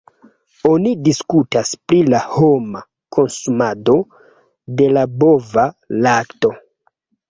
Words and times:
Oni 0.69 0.93
diskutas 1.07 1.73
pri 1.91 1.99
la 2.15 2.23
homa 2.33 2.83
konsumado 3.19 4.01
de 4.81 4.93
la 4.99 5.09
bova 5.23 5.71
lakto. 6.07 6.59